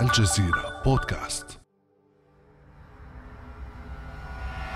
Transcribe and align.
الجزيرة 0.00 0.82
بودكاست. 0.84 1.60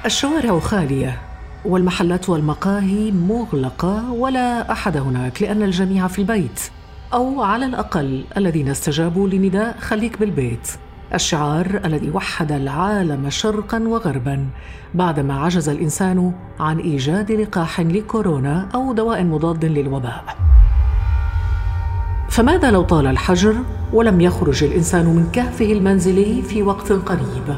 الشوارع 0.07 0.58
خالية 0.58 1.21
والمحلات 1.65 2.29
والمقاهي 2.29 3.13
مغلقة 3.13 4.12
ولا 4.12 4.73
أحد 4.73 4.96
هناك 4.96 5.42
لأن 5.42 5.62
الجميع 5.62 6.07
في 6.07 6.18
البيت 6.18 6.60
أو 7.12 7.42
على 7.42 7.67
الأقل 7.67 8.25
الذين 8.36 8.68
استجابوا 8.68 9.29
لنداء 9.29 9.79
خليك 9.79 10.18
بالبيت. 10.18 10.70
الشعار 11.14 11.80
الذي 11.85 12.11
وحد 12.11 12.53
العالم 12.53 13.30
شرقا 13.30 13.79
وغربا 13.79 14.48
بعدما 14.95 15.41
عجز 15.41 15.69
الإنسان 15.69 16.32
عن 16.61 16.79
إيجاد 16.79 17.32
لقاح 17.32 17.80
لكورونا 17.80 18.69
أو 18.75 18.93
دواء 18.93 19.25
مضاد 19.25 19.64
للوباء. 19.64 20.25
فماذا 22.29 22.70
لو 22.70 22.82
طال 22.82 23.06
الحجر 23.06 23.54
ولم 23.92 24.20
يخرج 24.20 24.64
الإنسان 24.64 25.06
من 25.06 25.29
كهفه 25.32 25.72
المنزلي 25.72 26.43
في 26.43 26.62
وقت 26.62 26.93
قريب؟ 26.93 27.57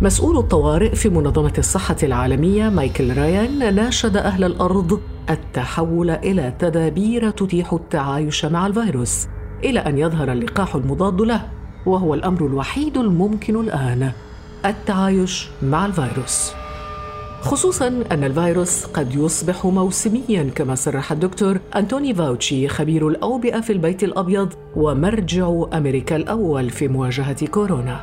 مسؤول 0.00 0.38
الطوارئ 0.38 0.94
في 0.94 1.08
منظمة 1.08 1.52
الصحة 1.58 1.96
العالمية 2.02 2.68
مايكل 2.68 3.16
رايان 3.16 3.74
ناشد 3.74 4.16
أهل 4.16 4.44
الأرض 4.44 5.00
التحول 5.30 6.10
إلى 6.10 6.54
تدابير 6.58 7.30
تتيح 7.30 7.72
التعايش 7.72 8.44
مع 8.44 8.66
الفيروس 8.66 9.26
إلى 9.64 9.80
أن 9.80 9.98
يظهر 9.98 10.32
اللقاح 10.32 10.74
المضاد 10.74 11.20
له 11.20 11.40
وهو 11.86 12.14
الأمر 12.14 12.46
الوحيد 12.46 12.96
الممكن 12.96 13.60
الآن 13.60 14.12
التعايش 14.64 15.48
مع 15.62 15.86
الفيروس. 15.86 16.52
خصوصا 17.44 17.88
أن 18.12 18.24
الفيروس 18.24 18.84
قد 18.84 19.14
يصبح 19.14 19.66
موسميا 19.66 20.50
كما 20.54 20.74
صرح 20.74 21.12
الدكتور 21.12 21.58
أنتوني 21.76 22.14
فاوتشي 22.14 22.68
خبير 22.68 23.08
الأوبئة 23.08 23.60
في 23.60 23.72
البيت 23.72 24.04
الأبيض 24.04 24.52
ومرجع 24.76 25.62
أمريكا 25.72 26.16
الأول 26.16 26.70
في 26.70 26.88
مواجهة 26.88 27.46
كورونا. 27.46 28.00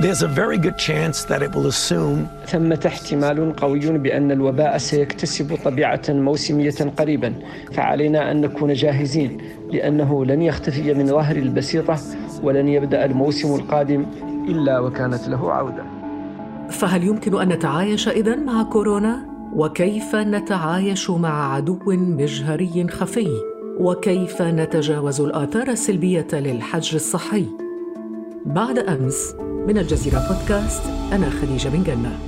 There's 0.00 0.22
a 0.22 0.28
very 0.28 0.58
good 0.58 0.78
chance 0.78 1.24
that 1.24 1.42
it 1.42 1.54
will 1.54 1.66
assume 1.66 2.26
ثمة 2.46 2.80
احتمال 2.86 3.56
قوي 3.56 3.98
بأن 3.98 4.30
الوباء 4.30 4.78
سيكتسب 4.78 5.58
طبيعة 5.64 6.02
موسمية 6.08 6.92
قريبا. 6.98 7.34
فعلينا 7.72 8.30
أن 8.30 8.40
نكون 8.40 8.72
جاهزين 8.72 9.38
لأنه 9.72 10.24
لن 10.24 10.42
يختفي 10.42 10.94
من 10.94 11.06
ظهر 11.06 11.36
البسيطة 11.36 11.98
ولن 12.42 12.68
يبدأ 12.68 13.04
الموسم 13.04 13.54
القادم 13.54 14.06
إلا 14.48 14.78
وكانت 14.78 15.28
له 15.28 15.52
عودة. 15.52 15.97
فهل 16.70 17.04
يمكن 17.04 17.40
أن 17.40 17.48
نتعايش 17.48 18.08
اذا 18.08 18.36
مع 18.36 18.62
كورونا؟ 18.62 19.38
وكيف 19.52 20.14
نتعايش 20.14 21.10
مع 21.10 21.54
عدو 21.54 21.78
مجهري 21.86 22.86
خفي؟ 22.90 23.28
وكيف 23.78 24.42
نتجاوز 24.42 25.20
الآثار 25.20 25.68
السلبية 25.68 26.26
للحجر 26.32 26.96
الصحي؟ 26.96 27.44
بعد 28.46 28.78
أمس 28.78 29.34
من 29.66 29.78
الجزيرة 29.78 30.18
بودكاست 30.28 30.82
أنا 31.12 31.30
خديجة 31.30 31.68
بن 31.68 31.82
جنة. 31.82 32.27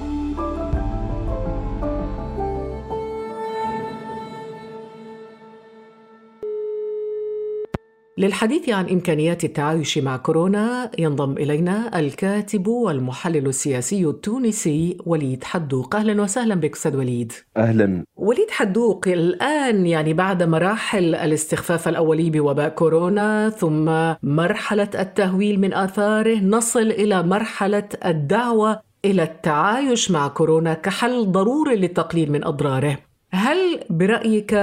للحديث 8.21 8.69
عن 8.69 8.89
إمكانيات 8.89 9.45
التعايش 9.45 9.99
مع 9.99 10.17
كورونا 10.17 10.91
ينضم 10.99 11.33
إلينا 11.33 11.99
الكاتب 11.99 12.67
والمحلل 12.67 13.47
السياسي 13.47 14.07
التونسي 14.07 14.97
وليد 15.07 15.45
حدوق. 15.45 15.97
أهلا 15.97 16.23
وسهلا 16.23 16.55
بك 16.55 16.77
أستاذ 16.77 16.97
وليد. 16.97 17.33
أهلا. 17.57 18.05
وليد 18.17 18.51
حدوق 18.51 19.09
الآن 19.09 19.87
يعني 19.87 20.15
بعد 20.15 20.43
مراحل 20.43 21.15
الاستخفاف 21.15 21.89
الأولي 21.89 22.31
بوباء 22.31 22.69
كورونا 22.69 23.49
ثم 23.49 23.91
مرحلة 24.23 24.91
التهويل 24.95 25.61
من 25.61 25.75
آثاره 25.75 26.39
نصل 26.39 26.91
إلى 26.91 27.23
مرحلة 27.23 27.89
الدعوة 28.05 28.81
إلى 29.05 29.23
التعايش 29.23 30.11
مع 30.11 30.29
كورونا 30.29 30.75
كحل 30.75 31.33
ضروري 31.33 31.77
للتقليل 31.77 32.33
من 32.33 32.45
أضراره. 32.45 32.99
هل 33.33 33.81
برأيك 33.91 34.55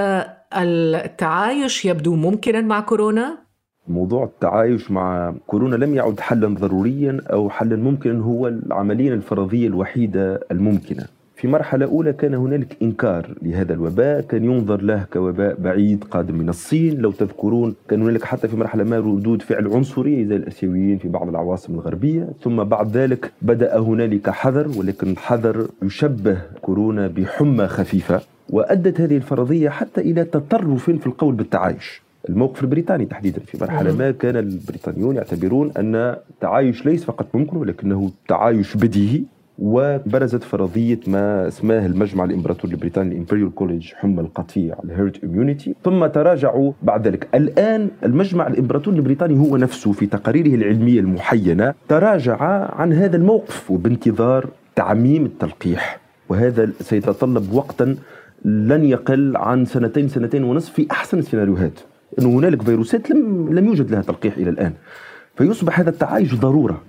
التعايش 0.54 1.86
يبدو 1.86 2.16
ممكنا 2.16 2.62
مع 2.62 2.80
كورونا؟ 2.80 3.47
موضوع 3.90 4.24
التعايش 4.24 4.92
مع 4.92 5.34
كورونا 5.48 5.76
لم 5.76 5.96
يعد 5.96 6.20
حلا 6.20 6.48
ضروريا 6.48 7.22
أو 7.34 7.50
حلا 7.50 7.76
ممكنا 7.76 8.20
هو 8.20 8.48
العملية 8.48 9.14
الفرضية 9.14 9.68
الوحيدة 9.68 10.40
الممكنة. 10.52 11.06
في 11.36 11.48
مرحلة 11.48 11.86
أولى 11.86 12.14
كان 12.14 12.34
هنالك 12.34 12.78
إنكار 12.82 13.36
لهذا 13.42 13.74
الوباء 13.74 14.22
كان 14.22 14.44
ينظر 14.44 14.82
له 14.82 15.06
كوباء 15.14 15.56
بعيد 15.60 16.04
قادم 16.04 16.38
من 16.38 16.50
الصين. 16.50 16.98
لو 16.98 17.12
تذكرون 17.12 17.76
كان 17.90 18.02
هنالك 18.02 18.24
حتى 18.24 18.48
في 18.48 18.58
مرحلة 18.58 18.84
ما 18.84 19.00
ردود 19.00 19.42
فعل 19.42 19.68
عنصرية 19.68 20.26
زي 20.26 20.36
الأسيويين 20.36 20.98
في 20.98 21.08
بعض 21.08 21.30
العواصم 21.30 21.74
الغربية. 21.74 22.30
ثم 22.42 22.64
بعد 22.64 22.98
ذلك 22.98 23.32
بدأ 23.42 23.80
هنالك 23.80 24.30
حذر 24.30 24.68
ولكن 24.78 25.18
حذر 25.18 25.68
يشبه 25.84 26.42
كورونا 26.62 27.08
بحمى 27.08 27.68
خفيفة 27.68 28.22
وأدت 28.50 29.02
هذه 29.02 29.16
الفرضية 29.16 29.70
حتى 29.70 30.02
إلى 30.02 30.24
تطرف 30.24 30.90
في 30.90 31.08
القول 31.08 31.36
بالتعايش. 31.36 32.07
الموقف 32.30 32.64
البريطاني 32.64 33.06
تحديدا 33.06 33.40
في 33.40 33.58
مرحلة 33.62 33.96
ما 33.96 34.12
كان 34.12 34.38
البريطانيون 34.38 35.16
يعتبرون 35.16 35.72
أن 35.78 35.96
التعايش 35.96 36.86
ليس 36.86 37.04
فقط 37.04 37.28
ممكن 37.34 37.58
ولكنه 37.58 38.12
تعايش 38.28 38.78
بديهي 38.78 39.24
وبرزت 39.60 40.44
فرضية 40.44 41.00
ما 41.08 41.48
اسماه 41.48 41.86
المجمع 41.86 42.24
الإمبراطوري 42.24 42.74
البريطاني 42.74 43.12
ال 43.12 43.17
Imperial 43.17 43.56
College 43.56 43.94
حمى 43.94 44.22
القطيع 44.22 44.76
ال 44.84 44.91
herd 44.91 45.18
immunity 45.24 45.76
ثم 45.84 46.06
تراجعوا 46.06 46.72
بعد 46.84 47.08
ذلك. 47.08 47.28
الآن 47.36 47.90
المجمع 48.04 48.48
الإمبراطوري 48.48 48.98
البريطاني 48.98 49.40
هو 49.40 49.58
نفسه 49.58 49.92
في 49.92 50.06
تقاريره 50.06 50.56
العلمية 50.56 51.00
المحينة 51.00 51.74
تراجع 51.88 52.38
عن 52.76 52.94
هذا 52.94 53.18
الموقف 53.18 53.72
وبانتظار 53.72 54.50
تعميم 54.76 55.26
التلقيح. 55.26 56.00
وهذا 56.30 56.70
سيتطلب 56.82 57.54
وقتا 57.54 57.96
لن 58.46 58.86
يقل 58.86 59.38
عن 59.38 59.66
سنتين 59.66 60.08
سنتين 60.08 60.44
ونصف 60.44 60.74
في 60.74 60.88
أحسن 60.92 61.20
السيناريوهات. 61.20 61.80
انه 62.20 62.30
هنالك 62.30 62.62
فيروسات 62.62 63.12
لم 63.12 63.54
لم 63.54 63.66
يوجد 63.66 63.92
لها 63.92 64.02
تلقيح 64.02 64.38
إلى 64.38 64.50
الآن. 64.50 64.74
فيصبح 65.36 65.80
هذا 65.80 65.90
التعايش 65.90 66.36
ضرورة. 66.36 66.82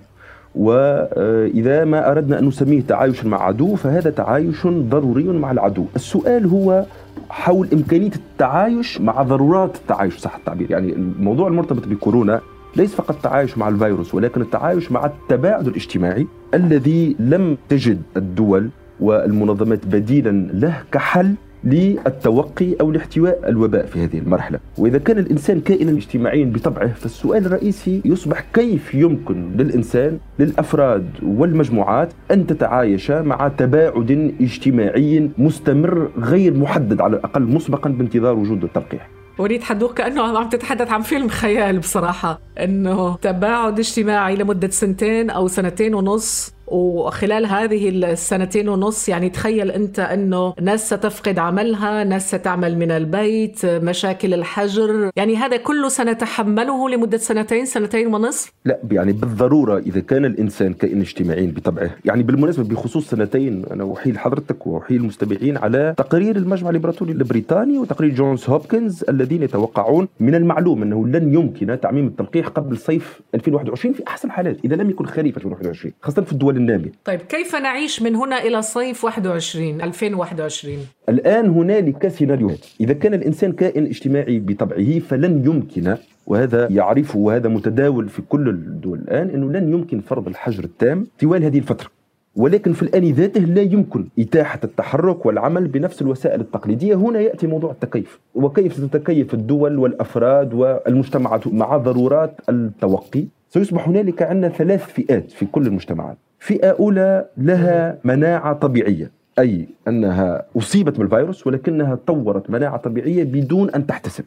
وإذا 0.55 1.85
ما 1.85 2.11
أردنا 2.11 2.39
أن 2.39 2.45
نسميه 2.45 2.81
تعايشا 2.81 3.27
مع 3.27 3.43
عدو 3.43 3.75
فهذا 3.75 4.09
تعايش 4.09 4.67
ضروري 4.67 5.23
مع 5.23 5.51
العدو. 5.51 5.85
السؤال 5.95 6.45
هو 6.45 6.85
حول 7.29 7.67
إمكانية 7.73 8.11
التعايش 8.15 9.01
مع 9.01 9.21
ضرورات 9.21 9.75
التعايش 9.75 10.17
صح 10.17 10.35
التعبير. 10.35 10.71
يعني 10.71 10.93
الموضوع 10.93 11.47
المرتبط 11.47 11.87
بكورونا 11.87 12.41
ليس 12.75 12.95
فقط 12.95 13.15
التعايش 13.15 13.57
مع 13.57 13.69
الفيروس 13.69 14.15
ولكن 14.15 14.41
التعايش 14.41 14.91
مع 14.91 15.05
التباعد 15.05 15.67
الاجتماعي 15.67 16.27
الذي 16.53 17.15
لم 17.19 17.57
تجد 17.69 18.01
الدول 18.17 18.69
والمنظمات 18.99 19.85
بديلا 19.85 20.49
له 20.53 20.83
كحل 20.91 21.33
للتوقي 21.63 22.75
أو 22.81 22.91
لاحتواء 22.91 23.49
الوباء 23.49 23.85
في 23.85 24.03
هذه 24.03 24.17
المرحلة، 24.17 24.59
وإذا 24.77 24.97
كان 24.97 25.17
الإنسان 25.17 25.59
كائنا 25.59 25.91
اجتماعيا 25.91 26.45
بطبعه 26.45 26.93
فالسؤال 26.93 27.45
الرئيسي 27.45 28.01
يصبح 28.05 28.45
كيف 28.53 28.93
يمكن 28.93 29.51
للإنسان 29.57 30.19
للأفراد 30.39 31.05
والمجموعات 31.23 32.09
أن 32.31 32.47
تتعايش 32.47 33.11
مع 33.11 33.47
تباعد 33.47 34.33
اجتماعي 34.41 35.29
مستمر 35.37 36.09
غير 36.17 36.53
محدد 36.53 37.01
على 37.01 37.17
الأقل 37.17 37.41
مسبقا 37.41 37.89
بانتظار 37.89 38.35
وجود 38.35 38.63
التلقيح. 38.63 39.09
وليد 39.39 39.63
حدوق 39.63 39.93
كأنه 39.93 40.37
عم 40.37 40.49
تتحدث 40.49 40.91
عن 40.91 41.01
فيلم 41.01 41.27
خيال 41.27 41.79
بصراحة 41.79 42.39
إنه 42.63 43.15
تباعد 43.15 43.79
اجتماعي 43.79 44.35
لمدة 44.35 44.67
سنتين 44.69 45.29
أو 45.29 45.47
سنتين 45.47 45.93
ونص 45.93 46.53
وخلال 46.71 47.45
هذه 47.45 47.89
السنتين 47.89 48.69
ونص 48.69 49.09
يعني 49.09 49.29
تخيل 49.29 49.71
أنت 49.71 49.99
إنه 49.99 50.53
ناس 50.61 50.93
ستفقد 50.93 51.39
عملها 51.39 52.03
ناس 52.03 52.35
ستعمل 52.35 52.77
من 52.77 52.91
البيت 52.91 53.65
مشاكل 53.65 54.33
الحجر. 54.33 55.11
يعني 55.15 55.35
هذا 55.35 55.57
كله 55.57 55.89
سنتحمله 55.89 56.89
لمدة 56.89 57.17
سنتين 57.17 57.65
سنتين 57.65 58.13
ونصف. 58.15 58.53
لا 58.65 58.79
يعني 58.91 59.11
بالضرورة 59.11 59.77
إذا 59.77 59.99
كان 59.99 60.25
الإنسان 60.25 60.73
كائن 60.73 61.01
اجتماعي 61.01 61.47
بطبعه. 61.47 61.91
يعني 62.05 62.23
بالمناسبة 62.23 62.63
بخصوص 62.63 63.09
سنتين 63.09 63.65
أنا 63.71 63.93
أحيل 63.93 64.19
حضرتك 64.19 64.67
وأحيل 64.67 64.97
المستمعين 64.97 65.57
على 65.57 65.93
تقرير 65.97 66.35
المجمع 66.35 66.69
الإمبراطوري 66.69 67.11
البريطاني 67.11 67.77
وتقرير 67.77 68.15
جونز 68.15 68.49
هوبكنز 68.49 69.05
الذين 69.09 69.43
يتوقعون 69.43 70.07
من 70.19 70.35
المعلوم 70.35 70.81
أنه 70.81 71.07
لن 71.07 71.33
يمكن 71.33 71.79
تعميم 71.81 72.07
التلقيح 72.07 72.47
قبل 72.47 72.77
صيف 72.77 73.21
2021 73.35 73.93
في 73.93 74.03
أحسن 74.07 74.27
الحالات 74.27 74.57
إذا 74.65 74.75
لم 74.75 74.89
يكن 74.89 75.05
خريف 75.05 75.37
2021 75.37 75.93
خاصة 76.01 76.21
في 76.21 76.31
الدول 76.31 76.57
النامية 76.59 76.91
طيب 77.05 77.19
كيف 77.21 77.55
نعيش 77.55 78.01
من 78.01 78.15
هنا 78.15 78.43
إلى 78.43 78.61
صيف 78.61 79.03
21 79.03 79.81
2021 79.81 80.77
الآن 81.09 81.49
هنالك 81.49 82.07
سيناريوهات 82.07 82.65
إذا 82.81 82.93
كان 82.93 83.13
الإنسان 83.13 83.51
كائن 83.51 83.85
اجتماعي 83.85 84.39
بطبعه 84.39 84.99
فلن 84.99 85.45
يمكن 85.45 85.97
وهذا 86.29 86.67
يعرفه 86.71 87.19
وهذا 87.19 87.49
متداول 87.49 88.09
في 88.09 88.21
كل 88.21 88.49
الدول 88.49 88.99
الآن 88.99 89.29
أنه 89.29 89.51
لن 89.51 89.73
يمكن 89.73 89.99
فرض 89.99 90.27
الحجر 90.27 90.63
التام 90.63 91.07
طوال 91.21 91.43
هذه 91.43 91.57
الفترة. 91.57 91.89
ولكن 92.35 92.73
في 92.73 92.83
الآن 92.83 93.03
ذاته 93.03 93.41
لا 93.41 93.61
يمكن 93.61 94.07
إتاحة 94.19 94.59
التحرك 94.63 95.25
والعمل 95.25 95.67
بنفس 95.67 96.01
الوسائل 96.01 96.41
التقليدية. 96.41 96.95
هنا 96.95 97.19
يأتي 97.19 97.47
موضوع 97.47 97.71
التكيف. 97.71 98.19
وكيف 98.35 98.73
ستتكيف 98.73 99.33
الدول 99.33 99.77
والأفراد 99.77 100.53
والمجتمعات 100.53 101.47
مع 101.47 101.77
ضرورات 101.77 102.41
التوقي؟ 102.49 103.25
سيصبح 103.49 103.87
هنالك 103.87 104.21
عندنا 104.21 104.49
ثلاث 104.49 104.85
فئات 104.85 105.31
في 105.31 105.45
كل 105.45 105.67
المجتمعات. 105.67 106.17
فئة 106.39 106.69
أولى 106.69 107.25
لها 107.37 107.97
مناعة 108.03 108.53
طبيعية 108.53 109.11
أي 109.39 109.67
أنها 109.87 110.45
أصيبت 110.57 110.99
بالفيروس 110.99 111.47
ولكنها 111.47 111.95
طورت 112.07 112.49
مناعة 112.49 112.77
طبيعية 112.77 113.23
بدون 113.23 113.69
أن 113.69 113.87
تحتسب 113.87 114.25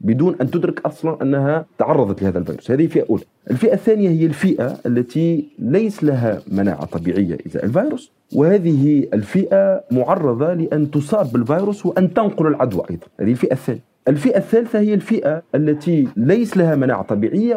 بدون 0.00 0.36
أن 0.40 0.50
تدرك 0.50 0.86
أصلا 0.86 1.22
أنها 1.22 1.66
تعرضت 1.78 2.22
لهذا 2.22 2.38
الفيروس، 2.38 2.70
هذه 2.70 2.86
فئة 2.86 3.06
أولى. 3.10 3.22
الفئة 3.50 3.74
الثانية 3.74 4.08
هي 4.08 4.26
الفئة 4.26 4.76
التي 4.86 5.48
ليس 5.58 6.04
لها 6.04 6.40
مناعة 6.48 6.84
طبيعية 6.84 7.38
ازاء 7.46 7.64
الفيروس، 7.64 8.12
وهذه 8.34 9.08
الفئة 9.14 9.84
معرضة 9.90 10.54
لأن 10.54 10.90
تصاب 10.90 11.32
بالفيروس 11.32 11.86
وأن 11.86 12.14
تنقل 12.14 12.46
العدوى 12.46 12.82
أيضا، 12.90 13.06
هذه 13.20 13.30
الفئة 13.30 13.52
الثانية. 13.52 13.93
الفئة 14.08 14.38
الثالثة 14.38 14.78
هي 14.78 14.94
الفئة 14.94 15.42
التي 15.54 16.08
ليس 16.16 16.56
لها 16.56 16.74
مناعة 16.74 17.02
طبيعية 17.02 17.56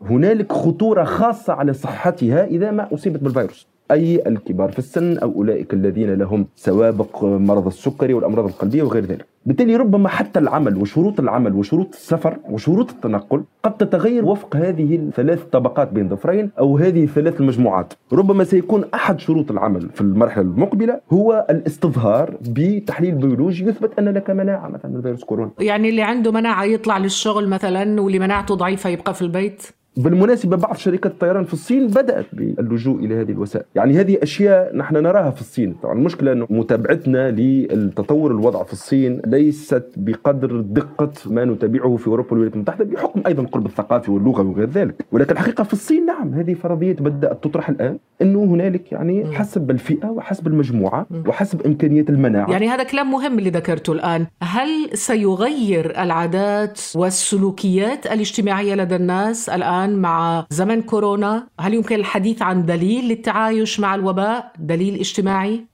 وهنالك 0.00 0.52
خطورة 0.52 1.04
خاصة 1.04 1.52
على 1.52 1.72
صحتها 1.72 2.44
إذا 2.44 2.70
ما 2.70 2.94
أصيبت 2.94 3.20
بالفيروس. 3.20 3.66
أي 3.90 4.22
الكبار 4.28 4.70
في 4.70 4.78
السن 4.78 5.18
أو 5.18 5.32
أولئك 5.32 5.74
الذين 5.74 6.14
لهم 6.14 6.46
سوابق 6.56 7.24
مرض 7.24 7.66
السكري 7.66 8.14
والأمراض 8.14 8.44
القلبية 8.46 8.82
وغير 8.82 9.04
ذلك. 9.04 9.26
بالتالي 9.46 9.76
ربما 9.76 10.08
حتى 10.08 10.38
العمل 10.38 10.76
وشروط 10.76 11.20
العمل 11.20 11.54
وشروط 11.54 11.88
السفر 11.94 12.36
وشروط 12.50 12.90
التنقل 12.90 13.44
قد 13.62 13.76
تتغير 13.76 14.24
وفق 14.24 14.56
هذه 14.56 14.94
الثلاث 14.96 15.42
طبقات 15.44 15.92
بين 15.92 16.08
ظفرين 16.08 16.50
أو 16.58 16.78
هذه 16.78 17.04
الثلاث 17.04 17.40
المجموعات 17.40 17.92
ربما 18.12 18.44
سيكون 18.44 18.84
أحد 18.94 19.20
شروط 19.20 19.50
العمل 19.50 19.88
في 19.94 20.00
المرحلة 20.00 20.42
المقبلة 20.42 21.00
هو 21.12 21.46
الاستظهار 21.50 22.34
بتحليل 22.48 23.14
بيولوجي 23.14 23.64
يثبت 23.68 23.98
أن 23.98 24.08
لك 24.08 24.30
مناعة 24.30 24.68
مثلا 24.68 24.90
من 24.90 25.02
فيروس 25.02 25.24
كورونا. 25.24 25.50
يعني 25.60 25.88
اللي 25.88 26.02
عنده 26.02 26.32
مناعة 26.32 26.64
يطلع 26.64 26.98
للشغل 26.98 27.48
مثلا 27.48 28.00
واللي 28.00 28.18
مناعته 28.18 28.54
ضعيفة 28.54 28.90
يبقى 28.90 29.14
في 29.14 29.22
البيت؟ 29.22 29.62
بالمناسبة 29.96 30.56
بعض 30.56 30.76
شركات 30.76 31.12
الطيران 31.12 31.44
في 31.44 31.52
الصين 31.52 31.86
بدأت 31.86 32.26
باللجوء 32.32 32.98
إلى 33.04 33.20
هذه 33.20 33.30
الوسائل. 33.30 33.64
يعني 33.74 34.00
هذه 34.00 34.18
أشياء 34.22 34.76
نحن 34.76 34.96
نراها 34.96 35.30
في 35.30 35.40
الصين. 35.40 35.74
طبعا 35.82 35.94
المشكلة 35.94 36.32
أنه 36.32 36.46
متابعتنا 36.50 37.30
للتطور 37.30 38.30
الوضع 38.30 38.64
في 38.64 38.72
الصين 38.72 39.20
ليست 39.26 39.86
بقدر 39.96 40.60
دقة 40.60 41.12
ما 41.26 41.44
نتابعه 41.44 41.96
في 41.96 42.06
أوروبا 42.06 42.30
والولايات 42.30 42.54
المتحدة 42.54 42.84
بحكم 42.84 43.22
أيضا 43.26 43.42
القرب 43.42 43.66
الثقافي 43.66 44.10
واللغة 44.10 44.42
وغير 44.42 44.70
ذلك. 44.70 45.06
ولكن 45.12 45.32
الحقيقة 45.32 45.64
في 45.64 45.72
الصين 45.72 46.06
نعم 46.06 46.34
هذه 46.34 46.54
فرضيات 46.54 47.02
بدأت 47.02 47.44
تطرح 47.44 47.68
الآن 47.68 47.98
أنه 48.22 48.44
هنالك 48.44 48.92
يعني 48.92 49.26
حسب 49.32 49.70
الفئة 49.70 50.06
وحسب 50.06 50.46
المجموعة 50.46 51.06
وحسب 51.26 51.66
إمكانيات 51.66 52.10
المناعة. 52.10 52.50
يعني 52.50 52.68
هذا 52.68 52.82
كلام 52.82 53.10
مهم 53.10 53.38
اللي 53.38 53.50
ذكرته 53.50 53.92
الآن. 53.92 54.26
هل 54.42 54.68
سيغير 54.94 56.02
العادات 56.02 56.80
والسلوكيات 56.94 58.06
الاجتماعية 58.06 58.74
لدى 58.74 58.96
الناس 58.96 59.48
الآن؟ 59.48 59.85
الآن 59.86 59.98
مع 59.98 60.46
زمن 60.50 60.82
كورونا؟ 60.82 61.48
هل 61.60 61.74
يمكن 61.74 61.94
الحديث 61.94 62.42
عن 62.42 62.66
دليل 62.66 63.08
للتعايش 63.08 63.80
مع 63.80 63.94
الوباء؟ 63.94 64.52
دليل 64.58 64.94
اجتماعي؟ 64.98 65.64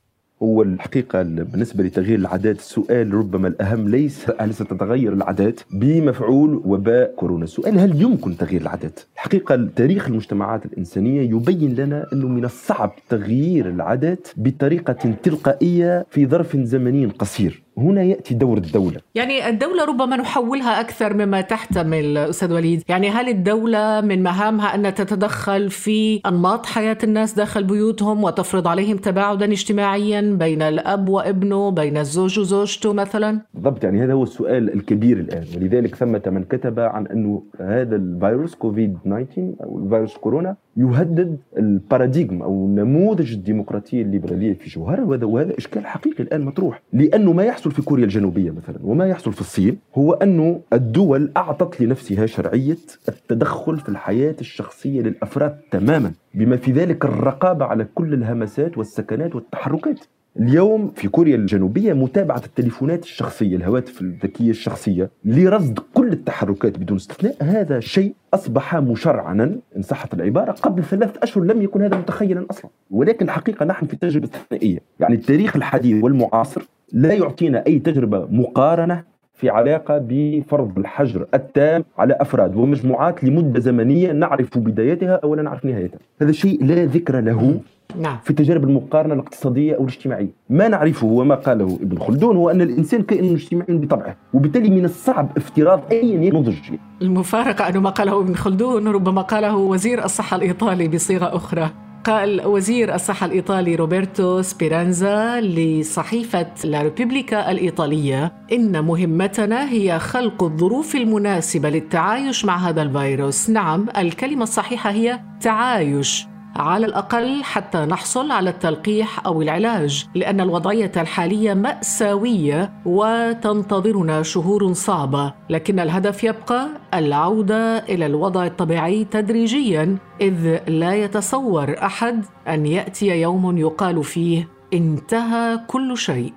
هو 0.43 0.63
الحقيقة 0.63 1.23
بالنسبة 1.23 1.85
لتغيير 1.85 2.19
العادات 2.19 2.59
السؤال 2.59 3.15
ربما 3.15 3.49
الأهم 3.49 3.89
ليس 3.89 4.27
هل 4.41 4.55
ستتغير 4.55 5.13
العادات؟ 5.13 5.61
بمفعول 5.71 6.63
وباء 6.65 7.15
كورونا. 7.17 7.45
السؤال 7.45 7.79
هل 7.79 8.03
يمكن 8.03 8.37
تغيير 8.37 8.61
العادات؟ 8.61 9.01
الحقيقة 9.15 9.69
تاريخ 9.77 10.09
المجتمعات 10.09 10.65
الإنسانية 10.65 11.23
يبين 11.23 11.75
لنا 11.75 12.07
أنه 12.13 12.29
من 12.29 12.45
الصعب 12.45 12.93
تغيير 13.09 13.69
العادات 13.69 14.29
بطريقة 14.37 15.17
تلقائية 15.23 16.07
في 16.11 16.27
ظرف 16.27 16.57
زمني 16.57 17.07
قصير. 17.07 17.63
هنا 17.79 18.03
يأتي 18.03 18.35
دور 18.35 18.59
الدولة. 18.59 19.01
يعني 19.15 19.49
الدولة 19.49 19.85
ربما 19.85 20.17
نحولها 20.17 20.81
أكثر 20.81 21.15
مما 21.15 21.41
تحتمل 21.41 22.17
أستاذ 22.17 22.53
وليد. 22.53 22.83
يعني 22.89 23.09
هل 23.11 23.29
الدولة 23.29 24.01
من 24.01 24.23
مهامها 24.23 24.75
أن 24.75 24.95
تتدخل 24.95 25.71
في 25.71 26.21
أنماط 26.27 26.67
حياة 26.67 26.99
الناس 27.05 27.35
داخل 27.35 27.65
بيوتهم 27.65 28.25
وتفرض 28.25 28.69
عليهم 28.69 28.97
تباعدا 28.97 29.53
اجتماعيا 29.53 30.21
بين 30.21 30.63
الأب 30.63 31.09
وابنه 31.09 31.71
بين 31.71 31.97
الزوج 31.97 32.39
وزوجته 32.39 32.93
مثلا؟ 32.93 33.41
بالضبط 33.55 33.85
يعني 33.85 34.05
هذا 34.05 34.13
هو 34.13 34.23
السؤال 34.23 34.75
الكبير 34.75 35.17
الآن. 35.17 35.45
ولذلك 35.57 35.95
ثمة 35.95 36.23
من 36.27 36.45
كتب 36.45 36.81
عن 36.81 37.07
أنه 37.07 37.43
هذا 37.61 37.97
الفيروس 37.97 38.55
كوفيد 38.55 38.99
19 39.05 39.53
أو 39.65 39.79
الفيروس 39.79 40.17
كورونا 40.17 40.57
يهدد 40.77 41.39
الباراديغم 41.59 42.43
أو 42.43 42.69
نموذج 42.69 43.33
الديمقراطية 43.33 44.03
الليبرالية 44.03 44.53
في 44.53 44.69
جوهره 44.71 45.05
وهذا 45.05 45.25
وهذا 45.25 45.59
إشكال 45.59 45.87
حقيقي 45.87 46.23
الآن 46.23 46.45
مطروح. 46.45 46.83
لأنه 46.93 47.33
ما 47.33 47.45
يحصل 47.45 47.62
في 47.71 47.83
كوريا 47.83 48.05
الجنوبية 48.05 48.51
مثلا 48.51 48.77
وما 48.83 49.07
يحصل 49.07 49.33
في 49.33 49.41
الصين 49.41 49.79
هو 49.95 50.13
انه 50.13 50.61
الدول 50.73 51.33
أعطت 51.37 51.81
لنفسها 51.81 52.27
شرعية 52.27 52.77
التدخل 53.09 53.79
في 53.79 53.89
الحياة 53.89 54.37
الشخصية 54.41 55.01
للأفراد 55.01 55.59
تماما 55.71 56.13
بما 56.35 56.57
في 56.57 56.73
ذلك 56.73 57.05
الرقابة 57.05 57.65
على 57.65 57.87
كل 57.95 58.15
الهمسات 58.15 58.79
والسكنات 58.79 59.35
والتحركات. 59.35 60.01
اليوم 60.41 60.93
في 60.97 61.09
كوريا 61.09 61.37
الجنوبية 61.37 61.93
متابعة 61.93 62.43
التليفونات 62.47 63.03
الشخصية 63.03 63.57
الهواتف 63.57 64.01
الذكية 64.01 64.51
الشخصية 64.51 65.11
لرصد 65.25 65.79
كل 65.95 66.13
التحركات 66.13 66.79
بدون 66.79 66.97
استثناء. 66.97 67.37
هذا 67.43 67.81
شيء 67.81 68.15
أصبح 68.35 68.77
مشرعنا 68.77 69.59
إن 69.77 69.83
صحت 69.83 70.15
العبارة 70.15 70.53
قبل 70.53 70.85
ثلاث 70.85 71.17
أشهر 71.23 71.45
لم 71.45 71.63
يكن 71.63 71.83
هذا 71.83 71.97
متخيلا 71.97 72.47
أصلا. 72.51 72.71
ولكن 72.91 73.25
الحقيقة 73.25 73.67
نحن 73.67 73.87
في 73.87 73.97
تجربة 73.97 74.25
استثنائية. 74.25 74.79
يعني 75.01 75.15
التاريخ 75.15 75.57
الحديث 75.57 76.05
والمعاصر 76.05 76.63
لا 76.93 77.13
يعطينا 77.13 77.65
أي 77.67 77.79
تجربة 77.79 78.27
مقارنة 78.31 79.05
في 79.35 79.51
علاقة 79.51 80.01
بفرض 80.09 80.79
الحجر 80.79 81.27
التام 81.35 81.85
على 81.99 82.17
أفراد 82.21 82.57
ومجموعات 82.57 83.25
لمدة 83.25 83.61
زمنية 83.61 84.13
نعرف 84.13 84.59
بدايتها 84.59 85.21
أو 85.25 85.35
لا 85.35 85.43
نعرف 85.43 85.65
نهايتها. 85.65 85.99
هذا 86.23 86.33
شيء 86.33 86.65
لا 86.65 86.85
ذكر 86.85 87.21
له 87.21 87.61
نعم. 88.01 88.19
في 88.25 88.31
التجارب 88.31 88.65
المقارنة 88.65 89.15
الاقتصادية 89.15 89.75
أو 89.75 89.83
الاجتماعية. 89.83 90.31
ما 90.51 90.69
نعرفه 90.69 91.07
وما 91.07 91.35
قاله 91.35 91.79
ابن 91.83 91.99
خلدون 91.99 92.37
هو 92.37 92.51
أن 92.51 92.63
الإنسان 92.63 93.03
كائن 93.03 93.33
اجتماعي 93.33 93.77
بطبعه 93.77 94.17
وبالتالي 94.35 94.71
من 94.71 94.85
الصعب 94.85 95.29
افتراض 95.37 95.81
أي 95.93 96.31
نضج. 96.31 96.59
المفارقة 97.03 97.69
أنه 97.69 97.81
ما 97.81 97.91
قاله 97.91 98.21
ابن 98.21 98.35
خلدون 98.35 98.89
ربما 98.89 99.23
قاله 99.23 99.57
وزير 99.57 100.05
الصحة 100.05 100.37
الإيطالي 100.37 100.89
بصيغة 100.89 101.37
أخرى. 101.37 101.71
قال 102.05 102.47
وزير 102.47 102.95
الصحة 102.95 103.27
الإيطالي 103.27 103.75
روبرتو 103.75 104.43
سبيرانزا 104.43 105.41
لصحيفة 105.41 106.47
لا 106.65 106.83
ريبوبليكا 106.83 107.51
الإيطالية 107.51 108.33
إن 108.53 108.85
مهمتنا 108.85 109.71
هي 109.71 109.99
خلق 109.99 110.43
الظروف 110.43 110.97
المناسبة 110.97 111.69
للتعايش 111.71 112.45
مع 112.45 112.57
هذا 112.57 112.83
الفيروس. 112.83 113.51
نعم 113.51 113.87
الكلمة 113.97 114.43
الصحيحة 114.43 114.91
هي 114.91 115.21
تعايش. 115.41 116.32
على 116.57 116.87
الأقل 116.87 117.43
حتى 117.45 117.79
نحصل 117.79 118.31
على 118.31 118.51
التلقيح 118.51 119.27
أو 119.27 119.43
العلاج 119.43 120.07
لأن 120.15 120.41
الوضعية 120.41 120.93
الحالية 120.97 121.55
مأساوية 121.55 122.73
وتنتظرنا 122.87 124.23
شهور 124.23 124.73
صعبة 124.73 125.35
لكن 125.51 125.81
الهدف 125.81 126.25
يبقى 126.25 126.69
العودة 126.95 127.79
إلى 127.79 128.07
الوضع 128.07 128.47
الطبيعي 128.47 129.05
تدريجيا 129.05 129.97
إذ 130.21 130.59
لا 130.71 130.95
يتصور 130.95 131.75
أحد 131.83 132.25
أن 132.49 132.67
يأتي 132.67 133.07
يوم 133.21 133.59
يقال 133.59 134.05
فيه 134.05 134.49
انتهى 134.75 135.59
كل 135.67 135.99
شيء. 135.99 136.33